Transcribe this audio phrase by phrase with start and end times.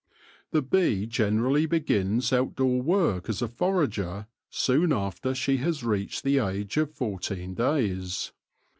[0.49, 6.39] The bee generally begins outdoor work as a forager soon after she has reached the
[6.39, 8.31] age of fourteen days.